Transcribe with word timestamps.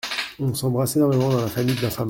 On 0.39 0.51
s’embrasse 0.55 0.95
énormément 0.95 1.29
dans 1.29 1.41
la 1.41 1.47
famille 1.47 1.75
de 1.75 1.81
ma 1.81 1.91
femme!… 1.91 1.99